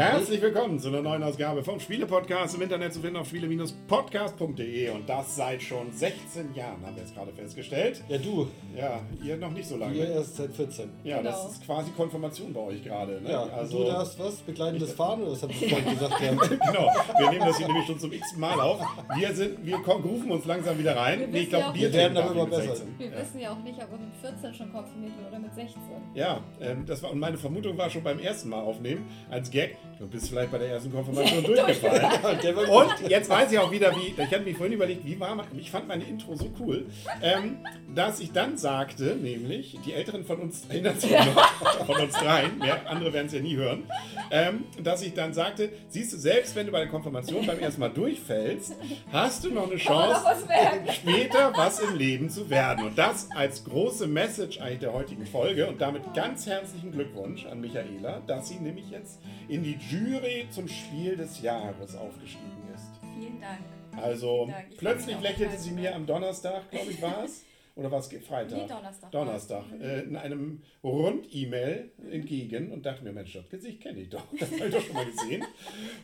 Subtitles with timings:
[0.00, 5.06] Herzlich willkommen zu einer neuen Ausgabe vom Spiele-Podcast im Internet zu finden auf spiele-podcast.de und
[5.06, 8.02] das seit schon 16 Jahren, haben wir jetzt gerade festgestellt.
[8.08, 8.48] Ja, du.
[8.74, 9.94] Ja, ihr noch nicht so lange.
[9.96, 10.88] Ihr erst seit 14.
[11.04, 11.30] Ja, Genau.
[11.30, 13.20] das ist quasi Konfirmation bei euch gerade.
[13.20, 13.30] Ne?
[13.30, 14.36] Ja, also, du darfst was?
[14.36, 15.20] Begleitendes Fahren?
[15.20, 16.14] Oder was hat das vorhin gesagt?
[16.18, 16.30] Ja.
[16.32, 18.80] Genau, wir nehmen das hier nämlich schon zum x Mal auf.
[19.18, 21.20] Wir, sind, wir kommen, rufen uns langsam wieder rein.
[21.20, 22.62] Wir Nee, ich glaube, wir Wir werden aber immer besser.
[22.76, 22.94] 16.
[22.98, 23.18] Wir Ja.
[23.20, 25.82] wissen ja auch nicht, ob er mit 14 schon konfirmiert oder mit 16.
[26.14, 29.76] Ja, ähm, das war, und meine Vermutung war schon beim ersten Mal aufnehmen, als Gag,
[30.00, 32.68] du bist vielleicht bei der ersten Konfirmation durchgefallen.
[32.68, 35.70] Und jetzt weiß ich auch wieder, wie, ich hatte mich vorhin überlegt, wie war, ich
[35.70, 36.86] fand meine Intro so cool,
[37.22, 37.58] ähm,
[37.94, 42.58] dass ich dann sagte, nämlich, die Älteren von uns erinnern sich noch, von uns dreien,
[42.58, 43.84] mehr, andere werden es ja nie hören,
[44.30, 47.80] ähm, dass ich dann sagte, siehst du, selbst wenn du bei der Konfirmation beim ersten
[47.80, 48.74] Mal durchfällst,
[49.12, 50.88] hast du noch eine Chance, noch was merken?
[50.92, 52.86] später was im Leben zu werden.
[52.86, 55.66] Und das als große Message eigentlich der heutigen Folge.
[55.66, 60.68] Und damit ganz herzlichen Glückwunsch an Michaela, dass sie nämlich jetzt in die Jury zum
[60.68, 62.84] Spiel des Jahres aufgestiegen ist.
[63.18, 63.58] Vielen Dank.
[64.00, 64.66] Also Vielen Dank.
[64.70, 67.44] Ich plötzlich lächelte sie mir am Donnerstag, glaube ich, war es.
[67.74, 68.58] Oder war es Freitag?
[68.58, 69.10] Nee, Donnerstag.
[69.10, 69.64] Donnerstag.
[69.80, 74.26] Äh, in einem Rund-E-Mail entgegen und dachte mir, Mensch, das Gesicht kenne ich doch.
[74.38, 75.44] Das habe ich doch schon mal gesehen.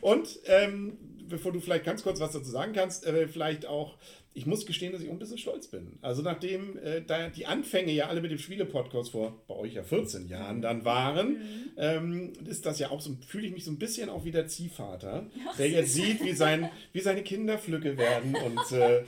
[0.01, 0.97] Und ähm,
[1.29, 3.97] bevor du vielleicht ganz kurz was dazu sagen kannst, äh, vielleicht auch,
[4.33, 5.97] ich muss gestehen, dass ich ein bisschen stolz bin.
[6.01, 9.83] Also nachdem äh, da die Anfänge ja alle mit dem Spiele-Podcast vor bei euch ja
[9.83, 11.37] 14 Jahren dann waren,
[11.77, 14.47] ähm, ist das ja auch so, fühle ich mich so ein bisschen auch wie der
[14.47, 15.25] Ziehvater,
[15.57, 19.03] der jetzt sieht, wie, sein, wie seine Kinder flügge werden und äh,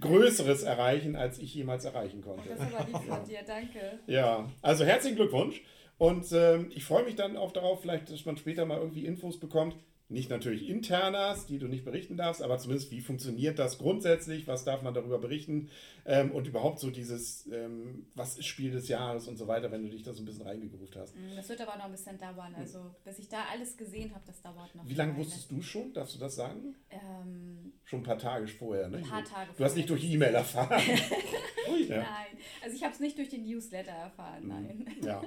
[0.00, 2.48] Größeres erreichen, als ich jemals erreichen konnte.
[2.48, 3.98] Das ist aber lieb von dir, danke.
[4.06, 5.62] Ja, also herzlichen Glückwunsch.
[5.98, 9.38] Und ähm, ich freue mich dann auch darauf, vielleicht, dass man später mal irgendwie Infos
[9.38, 9.76] bekommt.
[10.12, 14.64] Nicht natürlich internas, die du nicht berichten darfst, aber zumindest, wie funktioniert das grundsätzlich, was
[14.64, 15.70] darf man darüber berichten
[16.04, 19.82] ähm, und überhaupt so dieses, ähm, was ist Spiel des Jahres und so weiter, wenn
[19.82, 21.16] du dich da so ein bisschen reingegroovt hast.
[21.16, 22.54] Mm, Das wird aber noch ein bisschen dauern.
[22.56, 24.86] Also, bis ich da alles gesehen habe, das dauert noch.
[24.86, 25.92] Wie lange wusstest du schon?
[25.94, 26.74] Darfst du das sagen?
[26.90, 28.98] Ähm, Schon ein paar Tage vorher, ne?
[28.98, 30.80] Ein paar Tage Du hast nicht durch die E-Mail erfahren.
[31.72, 31.98] Ui, ja.
[31.98, 34.86] Nein, also ich habe es nicht durch den Newsletter erfahren, nein.
[35.02, 35.22] ja.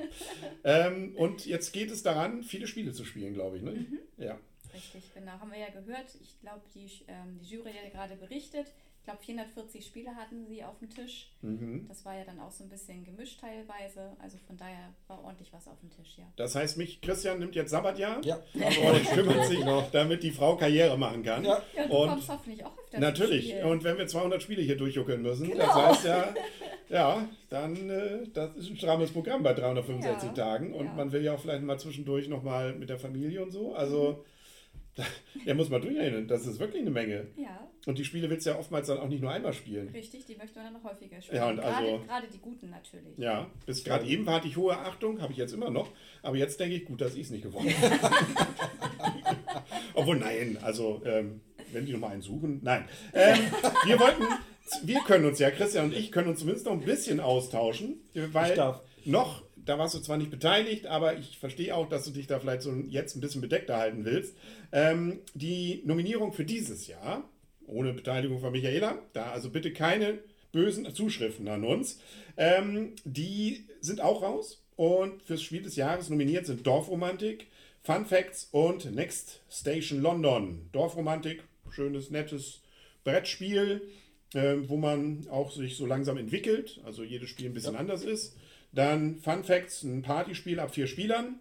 [0.64, 3.72] Ähm, und jetzt geht es daran, viele Spiele zu spielen, glaube ich, ne?
[3.72, 4.00] Mhm.
[4.18, 4.38] Ja.
[4.76, 5.32] Richtig, genau.
[5.34, 6.06] Haben wir ja gehört.
[6.22, 8.68] Ich glaube, die, ähm, die Jury hat ja gerade berichtet.
[9.00, 11.30] Ich glaube, 440 Spiele hatten sie auf dem Tisch.
[11.44, 11.86] Mhm.
[11.88, 14.18] Das war ja dann auch so ein bisschen gemischt teilweise.
[14.20, 16.24] Also von daher war ordentlich was auf dem Tisch, ja.
[16.38, 18.38] Das heißt, mich, Christian nimmt jetzt Sabbatjahr Ja.
[18.56, 19.88] und kümmert sich, Genau.
[19.92, 21.44] damit die Frau Karriere machen kann.
[21.46, 21.62] Ja.
[21.76, 23.50] Ja, du Und kommst hoffentlich auch öfter Natürlich.
[23.50, 23.64] Spiel.
[23.66, 25.76] Und wenn wir 200 Spiele hier durchjuckeln müssen, das Genau.
[25.76, 26.34] heißt ja,
[26.90, 30.34] ja, dann äh, das ist ein strammes Programm bei 365 Ja.
[30.34, 30.94] Tagen und Ja.
[30.94, 33.76] man will ja auch vielleicht mal zwischendurch nochmal mit der Familie und so.
[33.76, 34.26] Also,
[35.46, 36.28] da muss man durchrechnen.
[36.28, 37.28] Das ist wirklich eine Menge.
[37.36, 39.90] Ja, Und die Spiele willst du ja oftmals dann auch nicht nur einmal spielen.
[39.90, 41.38] richtig, die möchte man dann noch häufiger spielen.
[41.38, 43.18] Ja, und gerade, also- gerade die guten natürlich.
[43.18, 45.90] Ja, bis gerade eben hatte ich hohe Achtung, habe ich jetzt immer noch.
[46.24, 48.16] Aber jetzt denke ich, gut, dass ich es nicht gewonnen habe.
[49.94, 51.42] Obwohl, nein, also, ähm,
[51.72, 52.86] wenn die nochmal einen suchen, nein.
[53.14, 53.40] Ähm,
[53.86, 54.24] wir wollten,
[54.84, 58.50] wir können uns ja, Christian und ich, können uns zumindest noch ein bisschen austauschen, weil
[58.52, 58.82] Ich darf.
[59.06, 62.40] noch, da warst du zwar nicht beteiligt, aber ich verstehe auch, dass du dich da
[62.40, 64.36] vielleicht so jetzt ein bisschen bedeckter halten willst.
[64.72, 67.28] Ähm, die Nominierung für dieses Jahr,
[67.68, 70.20] ohne Beteiligung von Michaela, da also bitte keine
[70.52, 72.00] bösen Zuschriften an uns,
[72.38, 74.62] ähm, die sind auch raus.
[74.78, 77.48] Und fürs Spiel des Jahres nominiert sind Dorfromantik,
[77.82, 80.70] Fun Facts und Next Station London.
[80.72, 82.62] Dorfromantik, schönes, nettes
[83.04, 83.82] Brettspiel,
[84.34, 88.36] ähm, wo man auch sich so langsam entwickelt, also jedes Spiel ein bisschen anders ist.
[88.76, 91.40] Dann Fun Facts, ein Partyspiel ab vier Spielern,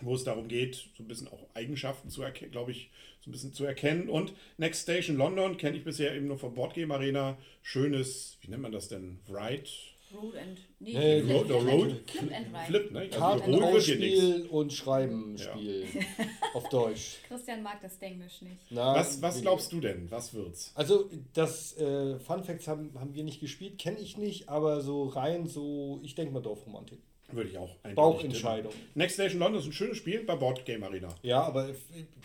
[0.00, 2.90] wo es darum geht, so ein bisschen auch Eigenschaften zu erkennen, glaube ich,
[3.20, 4.10] so ein bisschen zu erkennen.
[4.10, 7.38] Und Next Station London kenne ich bisher eben nur von Boardgame Arena.
[7.62, 9.20] Schönes, wie nennt man das denn?
[9.28, 9.70] Ride?
[10.14, 10.58] Road and...
[10.78, 12.66] Nee, Nee, Flip, Road- Flip, Road- and- Flip and Ride.
[12.66, 13.22] Flip, ne?
[13.22, 13.80] Also.
[13.80, 15.86] Spiel und Schreiben Spiel.
[16.54, 17.18] Auf Deutsch.
[17.28, 18.60] Christian mag das Denglisch nicht.
[18.70, 20.10] Na, Was, was glaubst du denn?
[20.10, 20.72] Was wird's?
[20.74, 25.04] Also, das äh, Fun Facts haben, haben wir nicht gespielt, kenne ich nicht, aber so
[25.04, 27.00] rein so, ich denke mal Dorfromantik.
[27.32, 28.72] Würde ich auch Bauchentscheidung.
[28.94, 31.08] Next Station London ist ein schönes Spiel bei Boardgame Arena.
[31.22, 31.68] Ja, aber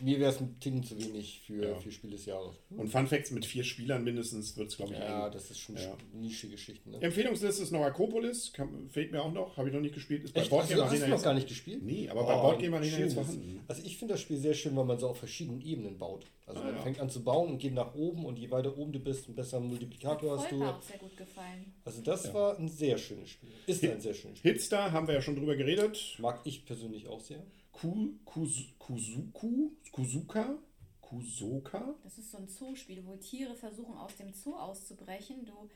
[0.02, 1.76] mir wäre es ein Ticken zu wenig für, Ja.
[1.76, 2.56] für Spiel des Jahres.
[2.70, 5.32] Und Fun Facts mit vier Spielern mindestens wird es, glaube ich, Ja, eng.
[5.34, 5.96] das ist schon Ja.
[6.14, 6.92] nische Geschichten.
[6.92, 7.02] Ne?
[7.02, 10.24] Empfehlungsliste ist noch Akropolis, kann, fehlt mir auch noch, habe ich noch nicht gespielt.
[10.24, 10.50] Ist bei Echt?
[10.50, 11.84] Boardgame Also, hast du Arena noch gar nicht gespielt?
[11.84, 13.62] Nee, aber bei Oh, Boardgame Arena jetzt vorhanden.
[13.68, 16.26] Also ich finde das Spiel sehr schön, weil man so auf verschiedenen Ebenen baut.
[16.48, 16.82] Also Ah, man ja.
[16.82, 19.36] fängt an zu bauen und geht nach oben und je weiter oben du bist, einen
[19.36, 20.58] besseren Multiplikator hast du.
[20.60, 21.74] Volker auch sehr gut gefallen.
[21.84, 23.50] Also das war ein sehr schönes Spiel.
[23.66, 24.52] Ist ein sehr schönes Spiel.
[24.52, 26.16] Hitstar haben wir ja schon drüber geredet.
[26.20, 27.44] Mag ich persönlich auch sehr.
[27.72, 30.58] Ku, Kus, Kuzuku, Kuzuka,
[31.02, 31.94] Kusoka?
[32.04, 35.46] Das ist so ein Zoospiel, wo Tiere versuchen, aus dem Zoo auszubrechen.
[35.46, 35.70] Du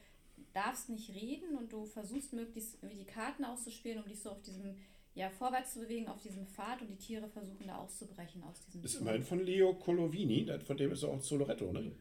[0.54, 4.42] darfst nicht reden und du versuchst möglichst wie die Karten auszuspielen, um dich so auf
[4.42, 4.76] diesem,
[5.14, 8.84] ja, vorwärts zu bewegen, auf diesem Pfad und die Tiere versuchen da auszubrechen aus diesem
[8.84, 9.02] Ist Zoo.
[9.02, 11.92] immerhin von Leo Colovini, von dem ist auch Soloretto, ne?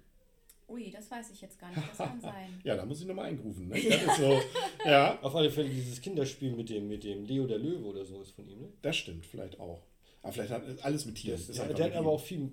[0.68, 2.60] Ui, das weiß ich jetzt gar nicht, das kann sein.
[2.64, 3.68] Ja, da muss ich nochmal einrufen.
[3.68, 3.80] Ne?
[3.88, 4.40] Das ist so,
[4.84, 8.20] ja, Auf alle Fälle dieses Kinderspiel mit dem, mit dem Leo der Löwe oder so
[8.20, 8.68] ist von ihm, ne?
[8.82, 9.82] das stimmt, vielleicht auch.
[10.22, 11.40] Aber vielleicht hat alles mit Tieren.
[11.48, 12.14] Der, einfach der hat aber ihm.
[12.14, 12.50] auch viele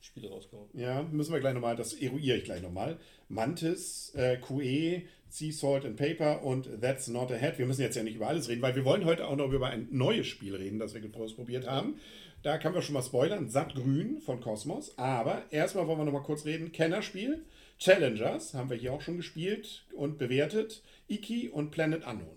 [0.00, 0.68] Spiele rausgehauen.
[0.72, 2.98] Ja, müssen wir gleich nochmal, das eruiere ich gleich nochmal.
[3.28, 7.58] Mantis, äh, QE, Sea Salt and Paper und That's Not a Head.
[7.58, 9.68] Wir müssen jetzt ja nicht über alles reden, weil wir wollen heute auch noch über
[9.68, 11.96] ein neues Spiel reden, das wir ausprobiert haben.
[12.42, 13.48] Da kann wir schon mal spoilern.
[13.48, 14.96] Sattgrün von Cosmos.
[14.96, 16.72] Aber erstmal wollen wir nochmal kurz reden.
[16.72, 17.44] Kennerspiel.
[17.78, 20.82] Challengers haben wir hier auch schon gespielt und bewertet.
[21.08, 22.36] Iki und Planet Unknown.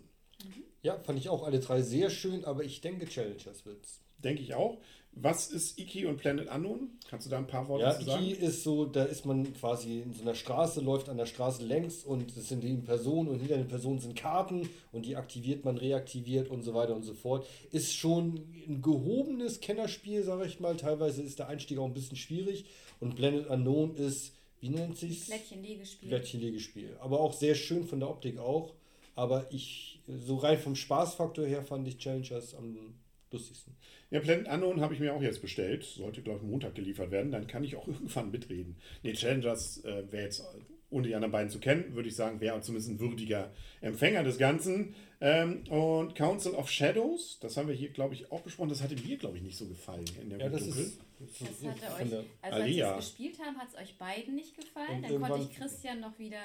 [0.84, 4.02] Ja, fand ich auch alle drei sehr schön, aber ich denke Challengers wird's.
[4.20, 4.78] Denke ich auch.
[5.14, 6.90] Was ist Iki und Planet Unknown?
[7.10, 8.24] Kannst du da ein paar Worte Ja, zu sagen?
[8.24, 11.66] Iki ist so, da ist man quasi in so einer Straße, läuft an der Straße
[11.66, 15.66] längs und es sind eben Personen und hinter den Personen sind Karten und die aktiviert
[15.66, 17.46] man, reaktiviert und so weiter und so fort.
[17.72, 20.78] Ist schon ein gehobenes Kennerspiel, sage ich mal.
[20.78, 22.66] Teilweise ist der Einstieg auch ein bisschen schwierig
[23.02, 25.26] und Blended Unknown ist, wie nennt sich's?
[25.26, 26.10] Plättchenlegespiel.
[26.10, 26.98] Plättchenlegespiel.
[27.02, 28.74] Aber auch sehr schön von der Optik auch.
[29.16, 32.94] Aber ich, so rein vom Spaßfaktor her fand ich Challengers am
[33.32, 33.76] lustigsten.
[34.12, 35.84] Ja, Planet Unknown habe ich mir auch jetzt bestellt.
[35.84, 37.32] Sollte, glaube ich, Montag geliefert werden.
[37.32, 38.78] Dann kann ich auch irgendwann mitreden.
[39.04, 40.44] Nee, Challengers äh, wäre jetzt,
[40.92, 43.52] ohne die anderen beiden zu kennen, würde ich sagen, wäre zumindest ein würdiger
[43.82, 44.94] Empfänger des Ganzen.
[45.22, 48.70] Ähm, und Council of Shadows, das haben wir hier, glaube ich, auch besprochen.
[48.70, 50.82] Das hatte mir, glaube ich, nicht so gefallen in der Ja, das Dunkel.
[50.84, 52.98] ist, das hatte von euch, der, also als wir Alia.
[52.98, 55.04] es gespielt haben, hat es euch beiden nicht gefallen.
[55.04, 56.42] Und Dann konnte ich Christian noch wieder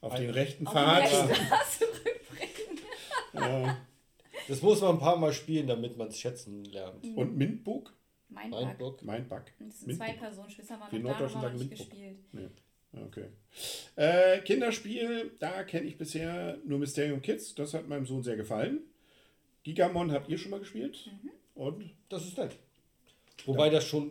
[0.00, 1.08] Auf den rechten Pfad.
[1.08, 2.78] zurückbringen.
[4.48, 7.04] Das muss man ein paar Mal spielen, damit man es schätzen lernt.
[7.16, 7.92] und Mintbook.
[8.28, 8.78] Mein Mein Bug.
[8.78, 9.02] Bock.
[9.02, 9.42] Mindbug.
[9.58, 10.08] Das sind Mintbook.
[10.08, 10.16] zwei
[10.76, 12.18] haben Wir wir noch da noch sagen nicht gespielt.
[12.32, 12.48] Nee.
[12.94, 13.24] Okay.
[13.96, 17.54] Äh, Kinderspiel, da kenne ich bisher nur Mysterium Kids.
[17.54, 18.80] Das hat meinem Sohn sehr gefallen.
[19.62, 21.08] Gigamon habt ihr schon mal gespielt?
[21.22, 21.30] Mhm.
[21.54, 21.90] Und?
[22.08, 22.56] Das ist nett.
[23.46, 24.10] Wobei das schon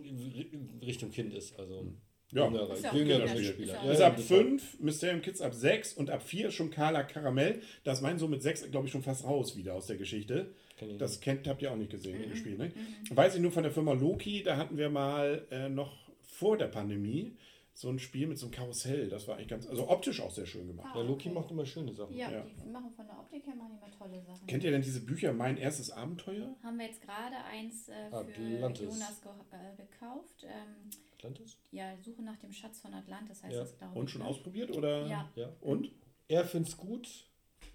[0.83, 1.57] Richtung Kind ist.
[1.59, 1.85] Also
[2.31, 2.45] Ja.
[2.45, 3.45] jüngere, Ist ja jüngere Kinderspiel.
[3.45, 3.73] Spieler.
[3.77, 6.71] Ist Ja, Ist ja, ab das 5, Mysterium Kids ab 6 und ab 4 schon
[6.71, 7.61] Carla Karamell.
[7.83, 10.53] Da ist mein Sohn mit 6, glaube ich, schon fast raus wieder aus der Geschichte.
[10.77, 12.29] kenn Das kennt, habt ihr auch nicht gesehen, Mhm.
[12.29, 12.71] das Spiel, ne?
[13.11, 16.67] Weiß ich nur von der Firma Loki, da hatten wir mal äh, noch vor der
[16.67, 17.33] Pandemie
[17.81, 19.09] so ein Spiel mit so einem Karussell.
[19.09, 20.95] Das war eigentlich ganz, also optisch auch sehr schön gemacht.
[20.95, 21.39] Ja, Loki okay.
[21.39, 22.15] macht immer schöne Sachen.
[22.15, 22.45] Ja, Ja.
[22.63, 24.45] die machen von der Optik her machen immer tolle Sachen.
[24.45, 26.55] Kennt ihr denn diese Bücher Mein erstes Abenteuer?
[26.61, 28.81] Haben wir jetzt gerade eins äh, für Atlantis.
[28.83, 30.43] Jonas ge äh, gekauft.
[30.43, 31.57] Ähm, Atlantis?
[31.71, 33.61] ja, Suche nach dem Schatz von Atlantis heißt Ja.
[33.61, 33.99] das, glaube ich.
[33.99, 34.27] Und schon ne?
[34.27, 35.07] ausprobiert oder?
[35.07, 35.31] Ja.
[35.35, 35.49] Ja.
[35.61, 35.89] Und?
[36.27, 37.09] Er findet es gut.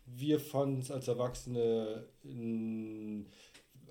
[0.04, 2.06] Wir fanden es als Erwachsene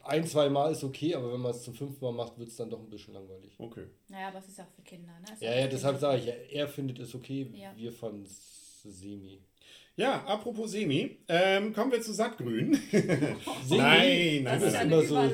[0.06, 2.56] ein, zwei Mal ist okay, aber wenn man es zum fünften Mal macht, wird es
[2.56, 3.54] dann doch ein bisschen langweilig.
[3.58, 3.86] Okay.
[4.10, 5.34] Naja, aber es ist auch für Kinder, ne?
[5.34, 7.72] Ist Ja, ja, deshalb sage ich, er, er findet es okay, Ja.
[7.76, 9.40] wir fanden es semi.
[9.98, 12.74] Ja, apropos Semi, ähm, kommen wir zu Sattgrün.
[12.92, 13.78] Semi?
[13.78, 15.32] Nein, nein, Das ist immer so-.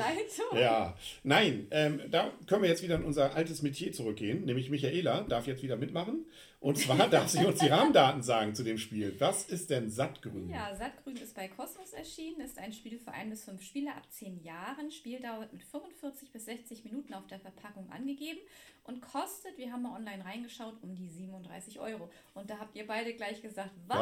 [0.56, 5.22] Ja, nein, ähm, da können wir jetzt wieder in unser altes Metier zurückgehen, nämlich Michaela
[5.22, 6.26] darf jetzt wieder mitmachen.
[6.62, 9.16] Und zwar darf sie uns die Rahmendaten sagen zu dem Spiel.
[9.20, 10.48] Was ist denn Sattgrün?
[10.48, 14.04] Ja, Sattgrün ist bei Kosmos erschienen, ist ein Spiel für ein bis fünf Spieler ab
[14.12, 14.92] zehn Jahren.
[14.92, 18.40] Spieldauer wird mit 45 bis 60 Minuten auf der Verpackung angegeben
[18.84, 22.12] und kostet, wir haben mal online reingeschaut, um die 37 Euro.
[22.36, 23.98] Und da habt ihr beide gleich gesagt, was?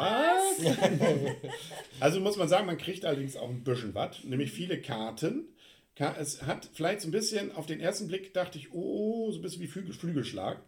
[0.58, 0.76] Was?
[2.00, 5.48] also muss man sagen, man kriegt allerdings auch ein bisschen was, nämlich viele Karten.
[5.96, 9.38] Ka- Es hat vielleicht so ein bisschen, auf den ersten Blick dachte ich, oh, so
[9.38, 10.60] ein bisschen wie Flügel, Flügelschlag.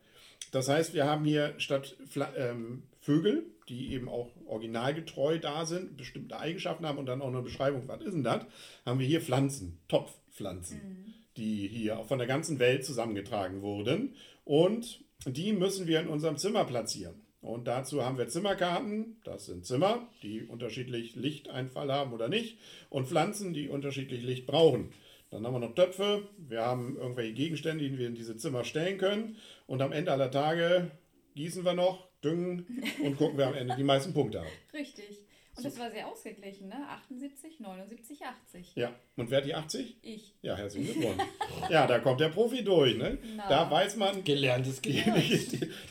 [0.52, 1.96] Das heißt, wir haben hier statt
[2.36, 7.42] ähm, Vögel, die eben auch originalgetreu da sind, bestimmte Eigenschaften haben und dann auch eine
[7.42, 8.44] Beschreibung, was ist denn das,
[8.84, 14.14] haben wir hier Pflanzen, Topfpflanzen, die hier auch von der ganzen Welt zusammengetragen wurden.
[14.44, 17.14] Und die müssen wir in unserem Zimmer platzieren.
[17.40, 22.58] Und dazu haben wir Zimmerkarten, das sind Zimmer, die unterschiedlich Lichteinfall haben oder nicht,
[22.90, 24.92] und Pflanzen, die unterschiedlich Licht brauchen.
[25.32, 28.98] Dann haben wir noch Töpfe, wir haben irgendwelche Gegenstände, die wir in diese Zimmer stellen
[28.98, 29.36] können.
[29.66, 30.90] Und am Ende aller Tage
[31.34, 34.48] gießen wir noch, düngen und gucken, wer am Ende die meisten Punkte hat.
[34.74, 35.20] Richtig.
[35.56, 36.86] Und das war sehr ausgeglichen, ne?
[36.86, 38.72] 78, 79, 80.
[38.74, 39.96] Ja, und wer hat die 80?
[40.02, 40.34] Ich.
[40.42, 41.22] Ja, herzlichen Glückwunsch.
[41.70, 42.96] ja, da kommt der Profi durch.
[42.96, 43.16] Ne?
[43.36, 43.48] Na.
[43.48, 45.16] Da weiß man, Gelerntes gelernt.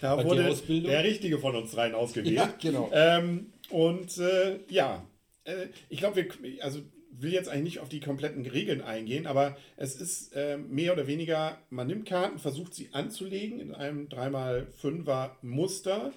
[0.01, 0.91] da wurde Ausbildung?
[0.91, 2.35] der Richtige von uns dreien ausgewählt.
[2.35, 2.91] Ja, genau.
[2.93, 5.03] Ähm, und äh, ja,
[5.45, 6.81] äh, ich glaube, wir, also
[7.21, 11.07] will jetzt eigentlich nicht auf die kompletten Regeln eingehen, aber es ist äh, mehr oder
[11.07, 16.13] weniger, man nimmt Karten, versucht sie anzulegen in einem 3x5er Muster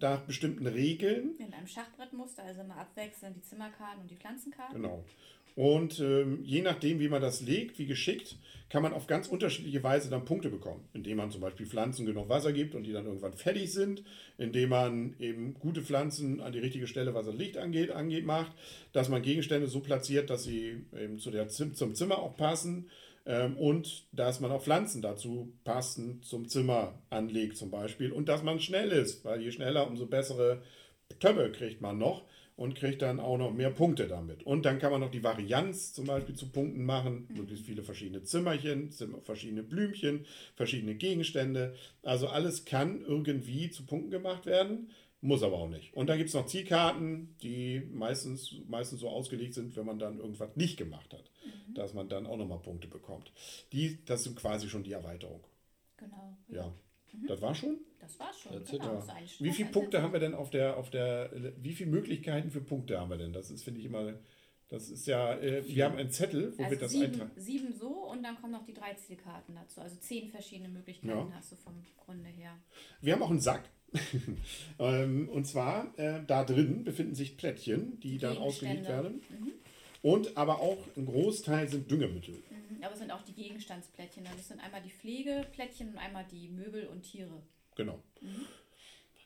[0.00, 1.36] nach bestimmten Regeln.
[1.38, 4.80] In einem Schachbrettmuster, also immer abwechselnd die Zimmerkarten und die Pflanzenkarten.
[4.80, 5.04] Genau.
[5.56, 8.36] Und ähm, je nachdem, wie man das legt, wie geschickt,
[8.70, 10.80] kann man auf ganz unterschiedliche Weise dann Punkte bekommen.
[10.94, 14.02] Indem man zum Beispiel Pflanzen genug Wasser gibt und die dann irgendwann fertig sind.
[14.36, 18.50] Indem man eben gute Pflanzen an die richtige Stelle, was das Licht angeht, angeht macht.
[18.92, 22.90] Dass man Gegenstände so platziert, dass sie eben zu der, zum Zimmer auch passen.
[23.26, 28.12] Ähm, und dass man auch Pflanzen dazu passend zum Zimmer anlegt zum Beispiel.
[28.12, 30.62] Und dass man schnell ist, weil je schneller, umso bessere
[31.20, 32.24] Töpfe kriegt man noch
[32.56, 34.44] und kriegt dann auch noch mehr Punkte damit.
[34.44, 37.38] Und dann kann man noch die Varianz zum Beispiel zu Punkten machen, mhm.
[37.38, 38.90] möglichst viele verschiedene Zimmerchen,
[39.22, 41.74] verschiedene Blümchen, verschiedene Gegenstände.
[42.02, 45.94] Also alles kann irgendwie zu Punkten gemacht werden, muss aber auch nicht.
[45.94, 50.18] Und dann gibt es noch Zielkarten, die meistens, meistens so ausgelegt sind, wenn man dann
[50.18, 51.74] irgendwas nicht gemacht hat, mhm.
[51.74, 53.32] dass man dann auch nochmal Punkte bekommt.
[53.72, 55.42] Die, das sind quasi schon die Erweiterung.
[55.96, 56.36] Genau.
[56.48, 56.72] Ja.
[57.20, 57.26] Mhm.
[57.26, 57.78] Das war schon?
[58.00, 58.52] Das war schon.
[58.52, 58.94] Das genau.
[58.94, 59.16] Ja.
[59.38, 63.00] Wie viele Punkte haben wir denn auf der, auf der, wie viele Möglichkeiten für Punkte
[63.00, 63.32] haben wir denn?
[63.32, 64.14] Das ist, finde ich, immer,
[64.68, 67.30] das ist ja, äh, wir haben einen Zettel, wo also wir das sieben, eintragen.
[67.36, 69.80] Sieben so und dann kommen noch die drei Zielkarten dazu.
[69.80, 71.32] Also zehn verschiedene Möglichkeiten ja.
[71.34, 72.58] hast du vom Grunde her.
[73.00, 73.68] Wir haben auch einen Sack.
[74.78, 79.22] Ähm, und zwar, äh, da drin befinden sich Plättchen, die dann ausgelegt werden.
[79.30, 79.52] Mhm.
[80.02, 82.42] Und aber auch ein Großteil sind Düngemittel.
[82.84, 84.26] Aber es sind auch die Gegenstandsplättchen.
[84.26, 87.42] Also es sind einmal die Pflegeplättchen und einmal die Möbel und Tiere.
[87.76, 88.02] Genau.
[88.20, 88.46] Mhm.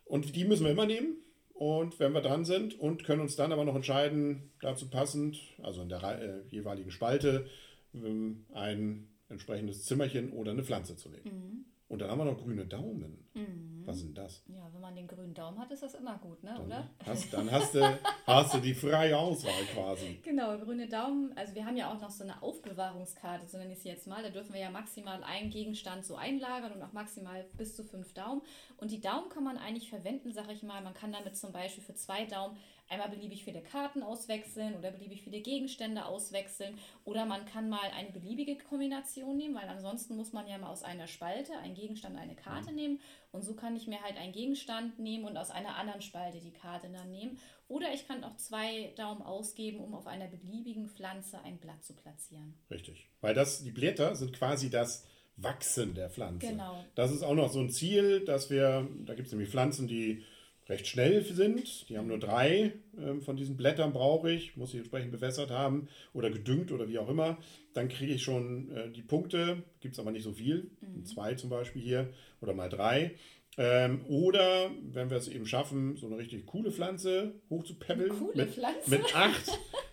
[0.04, 1.16] Und die müssen wir immer nehmen.
[1.52, 5.82] Und wenn wir dran sind und können uns dann aber noch entscheiden, dazu passend, also
[5.82, 7.48] in der äh, jeweiligen Spalte,
[7.94, 11.24] ähm, ein entsprechendes Zimmerchen oder eine Pflanze zu nehmen.
[11.24, 11.64] Mhm.
[11.88, 13.26] Und dann haben wir noch grüne Daumen.
[13.32, 13.82] Mhm.
[13.86, 14.42] Was sind das?
[14.46, 16.52] Ja, wenn man den grünen Daumen hat, ist das immer gut, ne?
[16.54, 16.90] Dann oder?
[17.06, 20.20] Hast, dann hast du, hast du die freie Auswahl quasi.
[20.22, 21.32] Genau, grüne Daumen.
[21.34, 24.22] Also wir haben ja auch noch so eine Aufbewahrungskarte, so nenne ich sie jetzt mal.
[24.22, 28.12] Da dürfen wir ja maximal einen Gegenstand so einlagern und auch maximal bis zu fünf
[28.12, 28.42] Daumen.
[28.76, 30.82] Und die Daumen kann man eigentlich verwenden, sage ich mal.
[30.82, 35.22] Man kann damit zum Beispiel für zwei Daumen einmal beliebig viele Karten auswechseln oder beliebig
[35.22, 40.46] viele Gegenstände auswechseln oder man kann mal eine beliebige Kombination nehmen, weil ansonsten muss man
[40.48, 42.76] ja mal aus einer Spalte einen Gegenstand eine Karte mhm.
[42.76, 43.00] nehmen
[43.32, 46.52] und so kann ich mir halt einen Gegenstand nehmen und aus einer anderen Spalte die
[46.52, 51.38] Karte dann nehmen oder ich kann auch zwei Daumen ausgeben, um auf einer beliebigen Pflanze
[51.44, 52.54] ein Blatt zu platzieren.
[52.70, 55.04] Richtig, weil das die Blätter sind quasi das
[55.36, 56.48] Wachsen der Pflanze.
[56.48, 56.84] Genau.
[56.94, 60.24] Das ist auch noch so ein Ziel, dass wir, da gibt es nämlich Pflanzen, die
[60.68, 61.88] recht schnell sind.
[61.88, 65.88] Die haben nur drei ähm, von diesen Blättern brauche ich, muss ich entsprechend bewässert haben
[66.12, 67.38] oder gedüngt oder wie auch immer.
[67.74, 71.04] Dann kriege ich schon äh, die Punkte, gibt es aber nicht so viel, mhm.
[71.04, 72.10] zwei zum Beispiel hier
[72.40, 73.14] oder mal drei.
[73.56, 78.90] Ähm, oder wenn wir es eben schaffen, so eine richtig coole Pflanze hochzupäppeln mit, Pflanze?
[78.90, 79.48] mit acht,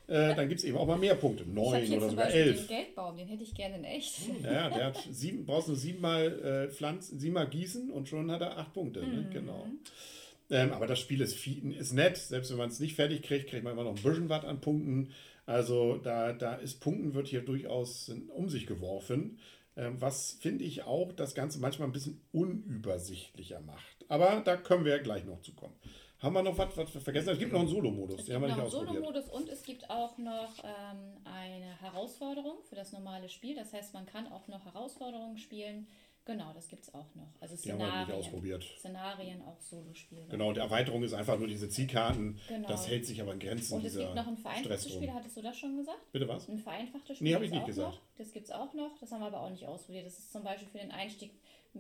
[0.08, 2.68] äh, dann gibt es eben auch mal mehr Punkte, neun oder sogar elf.
[2.68, 4.20] Den Geldbaum, den hätte ich gerne in echt.
[4.44, 8.56] Ja, der hat sieben, brauchst du siebenmal äh, Pflanzen, siebenmal gießen und schon hat er
[8.56, 9.00] acht Punkte.
[9.00, 9.26] Ne?
[9.28, 9.34] Mhm.
[9.34, 9.66] Genau.
[10.50, 12.18] Ähm, aber das Spiel ist, viel, ist nett.
[12.18, 14.62] Selbst wenn man es nicht fertig kriegt, kriegt man immer noch ein bisschen was an
[14.62, 15.12] Punkten.
[15.46, 19.40] Also da, da ist Punkten wird hier durchaus um sich geworfen.
[19.78, 24.06] Ähm, was finde ich auch das Ganze manchmal ein bisschen unübersichtlicher macht.
[24.08, 25.76] Aber da können wir ja gleich noch zu kommen.
[26.20, 27.30] Haben wir noch was, was wir vergessen?
[27.30, 28.22] Es gibt noch einen Solo-Modus.
[28.22, 32.94] Es gibt noch einen Solo-Modus und es gibt auch noch ähm, eine Herausforderung für das
[32.94, 33.54] normale Spiel.
[33.56, 35.88] Das heißt, man kann auch noch Herausforderungen spielen
[36.26, 37.30] Genau, das gibt es auch noch.
[37.40, 38.64] Also Szenarien, haben wir nicht ausprobiert.
[38.80, 40.26] Szenarien, auch Solo-Spiele.
[40.28, 42.40] Genau, die Erweiterung ist einfach nur diese Zielkarten.
[42.48, 42.68] Genau.
[42.68, 43.76] Das hält sich aber in Grenzen.
[43.76, 46.12] Und es gibt noch ein vereinfachtes Spiel, hattest du das schon gesagt?
[46.12, 46.50] Bitte was?
[46.50, 47.28] Ein vereinfachtes Spiel.
[47.28, 47.94] Nee, habe ich nicht gesagt.
[47.94, 48.02] Noch.
[48.18, 48.98] Das gibt es auch noch.
[49.00, 50.08] Das haben wir aber auch nicht ausprobiert.
[50.08, 51.32] Das ist zum Beispiel für den Einstieg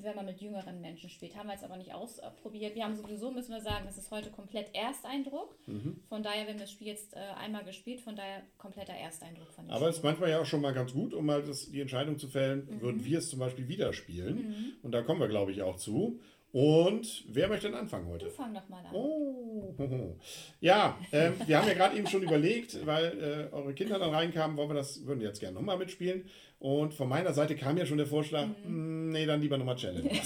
[0.03, 1.35] wenn man mit jüngeren Menschen spielt.
[1.35, 2.75] Haben wir jetzt aber nicht ausprobiert.
[2.75, 5.55] Wir haben sowieso, müssen wir sagen, das ist heute komplett Ersteindruck.
[5.67, 6.01] Mhm.
[6.09, 9.65] Von daher, wir haben das Spiel jetzt äh, einmal gespielt, von daher kompletter Ersteindruck von
[9.65, 11.81] dem Aber es ist manchmal ja auch schon mal ganz gut, um mal das, die
[11.81, 12.81] Entscheidung zu fällen, mhm.
[12.81, 14.35] würden wir es zum Beispiel wieder spielen.
[14.35, 14.73] Mhm.
[14.83, 16.19] Und da kommen wir, glaube ich, auch zu.
[16.55, 18.27] Und wer möchte denn anfangen heute?
[18.27, 18.95] Du fang doch mal an.
[18.95, 19.75] Oh.
[20.61, 24.55] Ja, äh, wir haben ja gerade eben schon überlegt, weil äh, eure Kinder dann reinkamen,
[24.55, 26.29] wollen wir das, würden jetzt gerne nochmal mitspielen.
[26.59, 28.63] Und von meiner Seite kam ja schon der Vorschlag, mhm.
[28.63, 30.09] Hm, nee, dann lieber nochmal Challenge.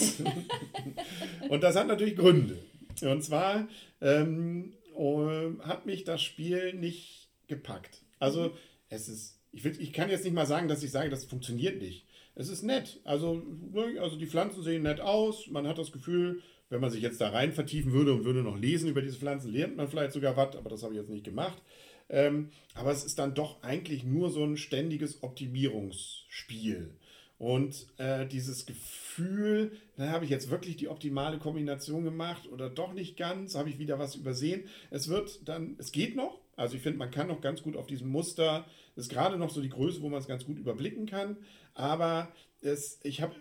[1.49, 2.57] und das hat natürlich Gründe.
[3.01, 3.67] Und zwar
[4.01, 5.27] ähm, oh,
[5.61, 8.01] hat mich das Spiel nicht gepackt.
[8.19, 8.51] Also mhm.
[8.89, 11.81] es ist, ich, will, ich kann jetzt nicht mal sagen, dass ich sage, das funktioniert
[11.81, 12.05] nicht
[12.39, 13.01] es ist nett.
[13.03, 13.43] Also,
[13.73, 15.47] ne, also die Pflanzen sehen nett aus.
[15.47, 18.57] Man hat das Gefühl, wenn man sich jetzt da rein vertiefen würde und würde noch
[18.57, 21.25] lesen über diese Pflanzen, lernt man vielleicht sogar was, aber das habe ich jetzt nicht
[21.25, 21.61] gemacht.
[22.09, 26.93] Ähm, aber es ist dann doch eigentlich nur so ein ständiges Optimierungsspiel.
[27.37, 32.91] Und äh, dieses Gefühl, da habe ich jetzt wirklich die optimale Kombination gemacht oder doch
[32.91, 34.65] nicht ganz, habe ich wieder was übersehen.
[34.91, 36.41] Es wird dann, es geht noch.
[36.57, 38.65] Also ich finde, man kann noch ganz gut auf diesem Muster,
[38.97, 41.37] ist gerade noch so die Größe, wo man es ganz gut überblicken kann.
[41.73, 42.27] Aber
[42.61, 43.33] es, ich habe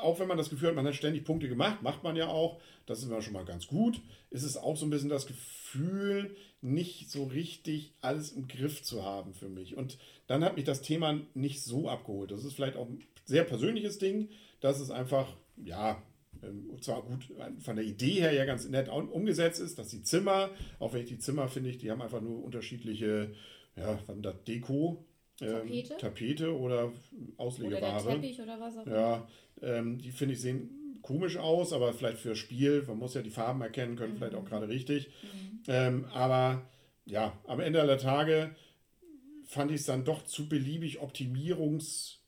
[0.00, 2.60] auch wenn man das Gefühl hat, man hat ständig Punkte gemacht, macht man ja auch,
[2.86, 6.36] das ist immer schon mal ganz gut, ist es auch so ein bisschen das Gefühl,
[6.62, 9.76] nicht so richtig alles im Griff zu haben für mich.
[9.76, 12.30] Und dann hat mich das Thema nicht so abgeholt.
[12.30, 14.30] Das ist vielleicht auch ein sehr persönliches Ding,
[14.60, 16.02] dass es einfach, ja,
[16.42, 17.28] ähm, zwar gut
[17.60, 21.08] von der Idee her ja ganz nett umgesetzt ist, dass die Zimmer, auch wenn ich
[21.08, 23.34] die Zimmer finde ich, die haben einfach nur unterschiedliche,
[23.76, 25.04] ja, was das, Deko,
[25.40, 25.96] ähm, Tapete?
[25.98, 26.92] Tapete oder
[27.36, 28.02] Auslegeware.
[28.02, 28.96] Oder Teppich oder was auch immer.
[28.96, 29.28] Ja,
[29.62, 33.30] ähm, die finde ich sehen komisch aus, aber vielleicht für Spiel, man muss ja die
[33.30, 34.16] Farben erkennen können, mhm.
[34.18, 35.08] vielleicht auch gerade richtig.
[35.22, 35.62] Mhm.
[35.68, 36.68] Ähm, aber
[37.04, 38.54] ja, am Ende aller Tage
[39.44, 42.18] fand ich es dann doch zu beliebig Optimierungs,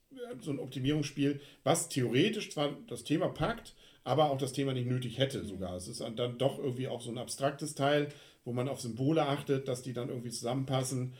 [0.41, 5.19] so ein Optimierungsspiel, was theoretisch zwar das Thema packt, aber auch das Thema nicht nötig
[5.19, 5.75] hätte sogar.
[5.75, 8.09] Es ist dann doch irgendwie auch so ein abstraktes Teil,
[8.45, 11.15] wo man auf Symbole achtet, dass die dann irgendwie zusammenpassen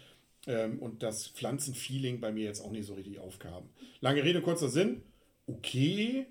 [0.47, 3.69] ähm, und das Pflanzenfeeling bei mir jetzt auch nicht so richtig aufkam.
[4.01, 5.03] Lange Rede, kurzer Sinn.
[5.49, 6.27] Okay,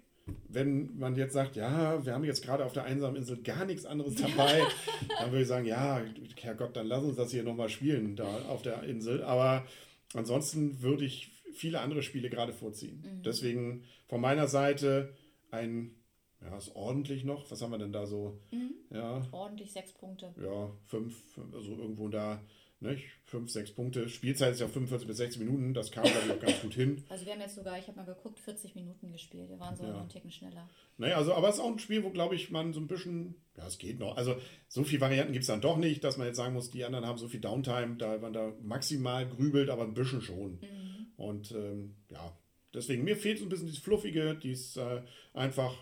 [0.50, 3.86] wenn man jetzt sagt, ja, wir haben jetzt gerade auf der einsamen Insel gar nichts
[3.86, 4.62] anderes dabei,
[5.20, 6.02] dann würde ich sagen, ja,
[6.40, 9.24] Herrgott, dann lass uns das hier nochmal spielen da auf der Insel.
[9.24, 9.66] Aber
[10.14, 13.02] ansonsten würde ich viele andere Spiele gerade vorziehen.
[13.02, 13.24] Mhm.
[13.24, 15.14] Deswegen von meiner Seite
[15.52, 15.96] ein,
[16.42, 17.50] ja, ist ordentlich noch.
[17.50, 18.40] Was haben wir denn da so?
[18.52, 18.74] Mhm.
[18.92, 20.34] Ja, ordentlich sechs Punkte.
[20.42, 21.16] Ja, fünf,
[21.54, 22.42] also irgendwo da
[22.80, 23.06] nicht?
[23.26, 24.08] Fünf, sechs Punkte.
[24.08, 27.04] Spielzeit ist ja 45 bis 60 Minuten, das kam, glaube ich, auch ganz gut hin.
[27.10, 29.50] Also wir haben jetzt sogar, ich habe mal geguckt, 40 Minuten gespielt.
[29.50, 29.98] Wir waren so ja.
[29.98, 30.70] einen Ticken schneller.
[30.98, 33.36] Naja, also, aber es ist auch ein Spiel, wo, glaube ich, man so ein bisschen,
[33.58, 34.16] ja, es geht noch.
[34.16, 34.36] Also
[34.68, 37.06] so viele Varianten gibt es dann doch nicht, dass man jetzt sagen muss, die anderen
[37.06, 40.54] haben so viel Downtime, da man da maximal grübelt, aber ein bisschen schon.
[40.54, 41.08] Mhm.
[41.18, 42.38] Und ähm, ja,
[42.74, 45.02] deswegen, mir fehlt so ein bisschen dieses Fluffige, dieses äh,
[45.34, 45.74] einfach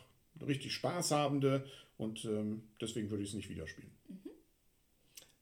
[0.45, 1.65] richtig Spaßhabende
[1.97, 3.94] und ähm, deswegen würde ich es nicht wieder spielen.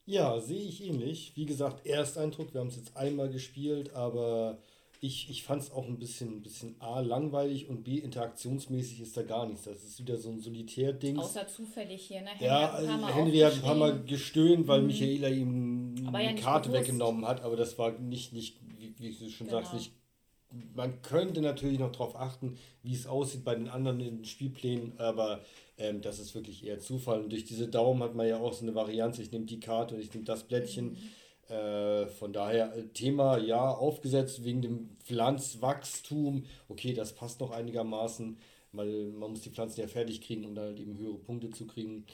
[0.06, 1.32] Ja, sehe ich ähnlich.
[1.36, 4.58] Wie gesagt, Ersteindruck, wir haben es jetzt einmal gespielt, aber
[5.00, 9.24] ich, ich fand es auch ein bisschen, bisschen A, langweilig und B, interaktionsmäßig ist da
[9.24, 9.64] gar nichts.
[9.64, 11.20] Das ist wieder so ein Solitär-Ding.
[11.20, 12.30] Außer zufällig hier, ne?
[12.30, 14.88] Henry ja, hat Henry hat ein paar Mal gestöhnt, weil mhm.
[14.88, 16.88] Michaela ihm eine ja Karte bewusst.
[16.88, 19.60] weggenommen hat, aber das war nicht, nicht wie, wie du schon genau.
[19.60, 19.92] sagst, nicht
[20.76, 24.94] man könnte natürlich noch darauf achten, wie es aussieht bei den anderen in den Spielplänen,
[25.00, 25.42] aber
[25.78, 27.22] ähm, das ist wirklich eher Zufall.
[27.22, 29.20] Und durch diese Daumen hat man ja auch so eine Varianz.
[29.20, 30.92] Ich nehme die Karte und ich nehme das Blättchen.
[30.92, 30.98] Mhm.
[31.54, 36.46] Äh, von daher äh, Thema ja aufgesetzt wegen dem Pflanzwachstum.
[36.70, 38.38] Okay, das passt noch einigermaßen,
[38.72, 41.68] weil man muss die Pflanzen ja fertig kriegen, um dann halt eben höhere Punkte zu
[41.68, 42.06] kriegen.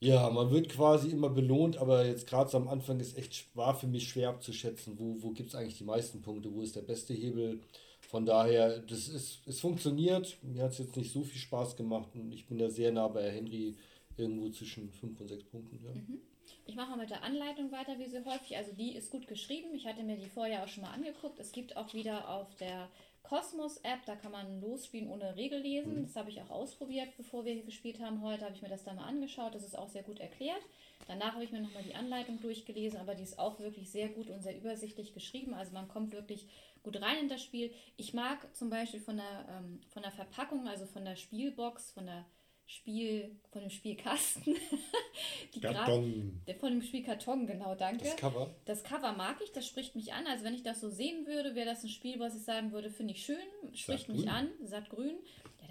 [0.00, 3.74] Ja, man wird quasi immer belohnt, aber jetzt gerade so am Anfang ist echt war
[3.74, 6.82] für mich schwer abzuschätzen, wo, wo gibt es eigentlich die meisten Punkte, wo ist der
[6.82, 7.60] beste Hebel.
[8.02, 10.36] Von daher, das ist, es funktioniert.
[10.42, 13.08] Mir hat es jetzt nicht so viel Spaß gemacht und ich bin da sehr nah
[13.08, 13.76] bei Henry
[14.16, 15.80] irgendwo zwischen 5 und 6 Punkten.
[15.84, 15.94] Ja.
[15.94, 16.20] Mhm.
[16.66, 18.56] Ich mache mit der Anleitung weiter, wie sie häufig.
[18.56, 19.74] Also die ist gut geschrieben.
[19.74, 21.38] Ich hatte mir die vorher auch schon mal angeguckt.
[21.38, 22.88] Es gibt auch wieder auf der
[23.24, 26.00] Cosmos-App, da kann man losspielen ohne Regel lesen.
[26.00, 26.02] Mhm.
[26.02, 28.44] Das habe ich auch ausprobiert, bevor wir gespielt haben heute.
[28.44, 29.54] Habe ich mir das da mal angeschaut.
[29.54, 30.60] Das ist auch sehr gut erklärt.
[31.06, 34.28] Danach habe ich mir nochmal die Anleitung durchgelesen, aber die ist auch wirklich sehr gut
[34.28, 35.54] und sehr übersichtlich geschrieben.
[35.54, 36.46] Also man kommt wirklich
[36.82, 37.72] gut rein in das Spiel.
[37.96, 42.06] Ich mag zum Beispiel von der, ähm, von der Verpackung, also von der Spielbox, von
[42.06, 42.26] der
[42.66, 44.56] Spiel, von dem Spielkasten.
[45.54, 46.40] die Karton.
[46.46, 48.04] Der, von dem Spielkarton, genau, danke.
[48.04, 48.54] Das Cover.
[48.64, 50.26] Das Cover mag ich, das spricht mich an.
[50.26, 52.90] Also wenn ich das so sehen würde, wäre das ein Spiel, was ich sagen würde,
[52.90, 53.36] finde ich schön,
[53.74, 55.18] spricht mich an, sattgrün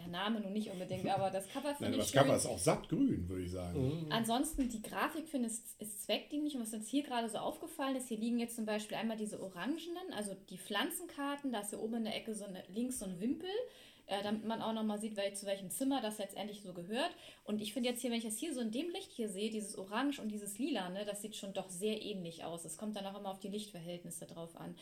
[0.03, 2.21] der Name nun nicht unbedingt, aber das Cover finde ich Das schön.
[2.21, 4.05] Cover ist auch sattgrün, würde ich sagen.
[4.05, 4.11] Mhm.
[4.11, 7.95] Ansonsten, die Grafik finde ich ist, ist zweckdienlich und was uns hier gerade so aufgefallen
[7.95, 11.79] ist, hier liegen jetzt zum Beispiel einmal diese orangenen, also die Pflanzenkarten, da ist hier
[11.79, 13.49] oben in der Ecke so eine, links so ein Wimpel,
[14.07, 17.11] äh, damit man auch nochmal sieht, wel, zu welchem Zimmer das letztendlich so gehört.
[17.43, 19.49] Und ich finde jetzt hier, wenn ich das hier so in dem Licht hier sehe,
[19.49, 22.65] dieses Orange und dieses Lila, ne, das sieht schon doch sehr ähnlich aus.
[22.65, 24.75] Es kommt dann auch immer auf die Lichtverhältnisse drauf an.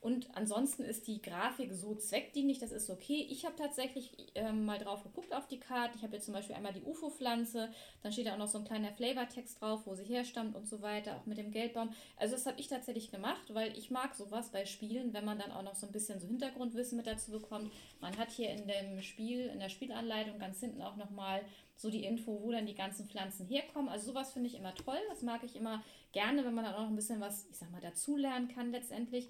[0.00, 3.26] Und ansonsten ist die Grafik so zweckdienlich, das ist okay.
[3.30, 5.96] Ich habe tatsächlich ähm, mal drauf geguckt auf die Karte.
[5.96, 7.70] Ich habe jetzt zum Beispiel einmal die UFO-Pflanze,
[8.02, 10.82] dann steht da auch noch so ein kleiner Flavortext drauf, wo sie herstammt und so
[10.82, 11.90] weiter, auch mit dem Geldbaum.
[12.16, 15.50] Also das habe ich tatsächlich gemacht, weil ich mag sowas bei Spielen, wenn man dann
[15.50, 17.72] auch noch so ein bisschen so Hintergrundwissen mit dazu bekommt.
[18.00, 21.40] Man hat hier in dem Spiel, in der Spielanleitung ganz hinten auch nochmal
[21.74, 23.88] so die Info, wo dann die ganzen Pflanzen herkommen.
[23.88, 24.98] Also sowas finde ich immer toll.
[25.08, 25.82] Das mag ich immer
[26.12, 29.28] gerne, wenn man dann auch noch ein bisschen was, ich sag mal, dazulernen kann letztendlich.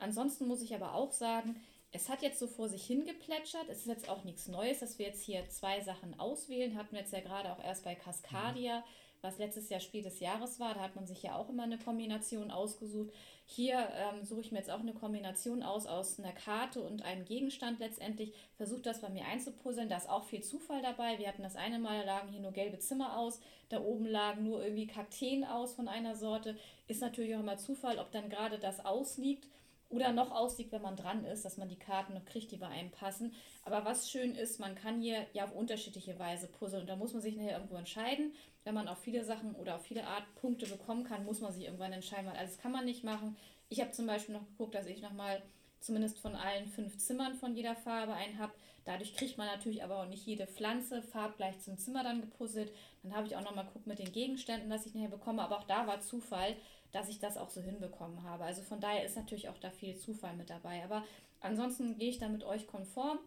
[0.00, 1.56] Ansonsten muss ich aber auch sagen,
[1.92, 3.68] es hat jetzt so vor sich hingeplätschert.
[3.68, 6.76] Es ist jetzt auch nichts Neues, dass wir jetzt hier zwei Sachen auswählen.
[6.76, 8.84] Hatten wir jetzt ja gerade auch erst bei Cascadia,
[9.22, 10.74] was letztes Jahr Spiel des Jahres war.
[10.74, 13.12] Da hat man sich ja auch immer eine Kombination ausgesucht.
[13.44, 17.24] Hier ähm, suche ich mir jetzt auch eine Kombination aus, aus einer Karte und einem
[17.24, 18.32] Gegenstand letztendlich.
[18.56, 19.88] Versuche das bei mir einzupuzzeln.
[19.88, 21.18] Da ist auch viel Zufall dabei.
[21.18, 23.40] Wir hatten das eine Mal, da lagen hier nur gelbe Zimmer aus.
[23.68, 26.56] Da oben lagen nur irgendwie Kakteen aus von einer Sorte.
[26.86, 29.48] Ist natürlich auch immer Zufall, ob dann gerade das ausliegt
[29.90, 32.68] oder noch aussieht, wenn man dran ist, dass man die Karten noch kriegt, die bei
[32.68, 33.34] einem passen.
[33.64, 36.82] Aber was schön ist, man kann hier ja auf unterschiedliche Weise puzzeln.
[36.82, 38.32] Und da muss man sich nachher irgendwo entscheiden.
[38.62, 41.64] Wenn man auf viele Sachen oder auf viele Art Punkte bekommen kann, muss man sich
[41.64, 43.36] irgendwann entscheiden, weil alles kann man nicht machen.
[43.68, 45.42] Ich habe zum Beispiel noch geguckt, dass ich nochmal
[45.80, 48.52] zumindest von allen fünf Zimmern von jeder Farbe einen habe.
[48.84, 52.72] Dadurch kriegt man natürlich aber auch nicht jede Pflanze farbgleich zum Zimmer dann gepuzzelt.
[53.02, 55.42] Dann habe ich auch nochmal geguckt mit den Gegenständen, dass ich nachher bekomme.
[55.42, 56.56] Aber auch da war Zufall
[56.92, 58.44] dass ich das auch so hinbekommen habe.
[58.44, 60.82] Also von daher ist natürlich auch da viel Zufall mit dabei.
[60.84, 61.04] Aber
[61.40, 63.18] ansonsten gehe ich da mit euch konform.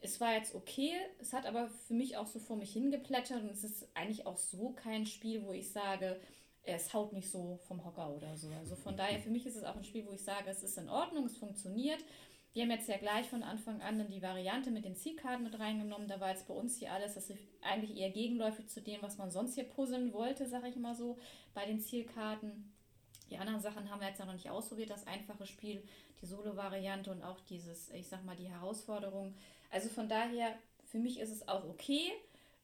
[0.00, 3.50] Es war jetzt okay, es hat aber für mich auch so vor mich hingeplättert und
[3.50, 6.20] es ist eigentlich auch so kein Spiel, wo ich sage,
[6.62, 8.48] es haut nicht so vom Hocker oder so.
[8.50, 10.78] Also von daher, für mich ist es auch ein Spiel, wo ich sage, es ist
[10.78, 12.04] in Ordnung, es funktioniert.
[12.52, 16.08] Wir haben jetzt ja gleich von Anfang an die Variante mit den Zielkarten mit reingenommen.
[16.08, 19.18] Da war jetzt bei uns hier alles, das ist eigentlich eher gegenläufig zu dem, was
[19.18, 21.18] man sonst hier puzzeln wollte, sage ich mal so,
[21.54, 22.72] bei den Zielkarten.
[23.30, 25.82] Die anderen Sachen haben wir jetzt noch nicht ausprobiert, das einfache Spiel,
[26.20, 29.34] die Solo-Variante und auch dieses, ich sag mal, die Herausforderung.
[29.70, 32.12] Also von daher, für mich ist es auch okay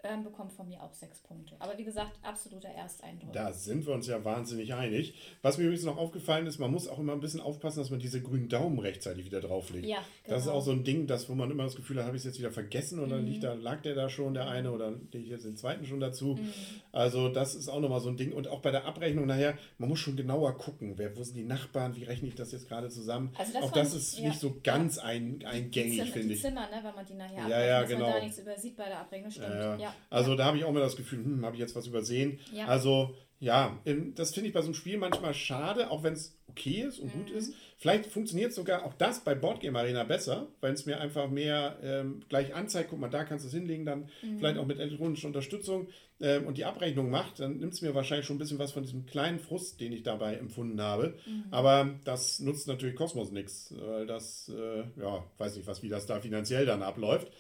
[0.05, 1.57] ähm, bekommt von mir auch sechs Punkte.
[1.59, 3.33] Aber wie gesagt, absoluter Ersteindruck.
[3.33, 5.15] Da sind wir uns ja wahnsinnig einig.
[5.43, 7.99] Was mir übrigens noch aufgefallen ist, man muss auch immer ein bisschen aufpassen, dass man
[7.99, 9.87] diese grünen Daumen rechtzeitig wieder drauflegt.
[9.87, 10.07] Ja, genau.
[10.27, 10.59] Das ist genau.
[10.59, 12.39] auch so ein Ding, das, wo man immer das Gefühl hat, habe ich es jetzt
[12.39, 13.27] wieder vergessen oder mhm.
[13.27, 16.01] liegt da, lag der da schon, der eine, oder lege ich jetzt den zweiten schon
[16.01, 16.35] dazu.
[16.35, 16.53] Mhm.
[16.93, 18.33] Also das ist auch nochmal so ein Ding.
[18.33, 21.45] Und auch bei der Abrechnung nachher, man muss schon genauer gucken, wer, wo sind die
[21.45, 23.33] Nachbarn, wie rechne ich das jetzt gerade zusammen.
[23.39, 24.29] Also das auch das ist ja.
[24.29, 26.43] nicht so ganz ein, eingängig, finde ich.
[26.43, 28.07] Die Zimmer, ne, wenn man die nachher ja, ja, genau.
[28.07, 29.81] man da nichts übersieht bei der Abrechnung, stimmt.
[29.81, 32.39] Ja, also da habe ich auch immer das Gefühl, hm, habe ich jetzt was übersehen.
[32.53, 32.67] Ja.
[32.67, 33.79] Also ja,
[34.15, 37.15] das finde ich bei so einem Spiel manchmal schade, auch wenn es okay ist und
[37.15, 37.19] mhm.
[37.19, 37.55] gut ist.
[37.77, 42.23] Vielleicht funktioniert sogar auch das bei Boardgame Arena besser, weil es mir einfach mehr ähm,
[42.31, 44.39] gleich anzeigt, guck mal, da kannst du es hinlegen, dann mhm.
[44.39, 45.89] vielleicht auch mit elektronischer Unterstützung
[46.21, 48.85] ähm, und die Abrechnung macht, dann nimmt es mir wahrscheinlich schon ein bisschen was von
[48.85, 51.19] diesem kleinen Frust, den ich dabei empfunden habe.
[51.27, 51.45] Mhm.
[51.51, 56.07] Aber das nutzt natürlich Kosmos nichts, weil das, äh, ja, weiß nicht, was, wie das
[56.07, 57.31] da finanziell dann abläuft.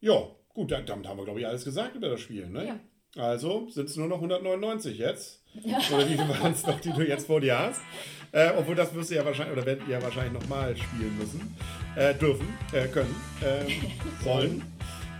[0.00, 2.48] Ja, Gut, damit haben wir, glaube ich, alles gesagt über das Spiel.
[2.48, 2.66] Ne?
[2.66, 3.22] Ja.
[3.22, 5.42] Also sind es nur noch 199 jetzt.
[5.52, 5.76] Ja.
[5.92, 7.82] Oder wie viele waren es noch, die du jetzt vor dir hast?
[8.32, 11.54] Äh, obwohl das wirst du ja wahrscheinlich, oder werdet ihr ja wahrscheinlich nochmal spielen müssen.
[11.94, 13.14] Äh, dürfen, äh, können,
[13.44, 13.66] ähm,
[14.24, 14.62] sollen.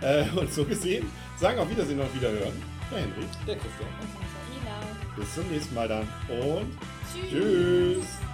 [0.01, 1.05] Äh, und so gesehen,
[1.39, 2.59] sagen auf Wiedersehen und Wiederhören.
[2.91, 3.27] Der Henry.
[3.45, 3.89] Der Christian.
[5.15, 6.07] Bis zum nächsten Mal dann.
[6.29, 6.75] Und
[7.13, 7.29] tschüss.
[7.29, 8.26] tschüss.